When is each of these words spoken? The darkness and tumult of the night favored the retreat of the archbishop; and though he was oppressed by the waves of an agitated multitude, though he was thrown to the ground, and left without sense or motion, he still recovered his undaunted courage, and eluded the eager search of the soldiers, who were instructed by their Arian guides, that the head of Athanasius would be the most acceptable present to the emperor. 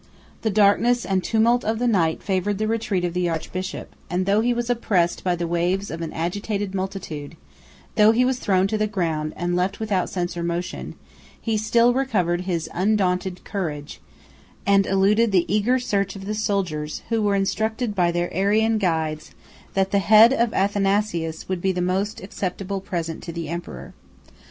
The 0.41 0.49
darkness 0.49 1.05
and 1.05 1.23
tumult 1.23 1.63
of 1.63 1.77
the 1.77 1.85
night 1.87 2.23
favored 2.23 2.57
the 2.57 2.67
retreat 2.67 3.05
of 3.05 3.13
the 3.13 3.29
archbishop; 3.29 3.95
and 4.09 4.25
though 4.25 4.41
he 4.41 4.51
was 4.51 4.67
oppressed 4.67 5.23
by 5.23 5.35
the 5.35 5.45
waves 5.45 5.91
of 5.91 6.01
an 6.01 6.11
agitated 6.11 6.73
multitude, 6.73 7.37
though 7.93 8.11
he 8.11 8.25
was 8.25 8.39
thrown 8.39 8.65
to 8.69 8.79
the 8.79 8.87
ground, 8.87 9.31
and 9.35 9.55
left 9.55 9.79
without 9.79 10.09
sense 10.09 10.35
or 10.35 10.41
motion, 10.41 10.95
he 11.39 11.55
still 11.55 11.93
recovered 11.93 12.41
his 12.41 12.67
undaunted 12.73 13.43
courage, 13.43 14.01
and 14.65 14.87
eluded 14.87 15.31
the 15.31 15.45
eager 15.47 15.77
search 15.77 16.15
of 16.15 16.25
the 16.25 16.33
soldiers, 16.33 17.03
who 17.09 17.21
were 17.21 17.35
instructed 17.35 17.93
by 17.93 18.11
their 18.11 18.33
Arian 18.33 18.79
guides, 18.79 19.29
that 19.75 19.91
the 19.91 19.99
head 19.99 20.33
of 20.33 20.51
Athanasius 20.51 21.47
would 21.47 21.61
be 21.61 21.71
the 21.71 21.79
most 21.79 22.19
acceptable 22.23 22.81
present 22.81 23.21
to 23.21 23.31
the 23.31 23.49
emperor. 23.49 23.93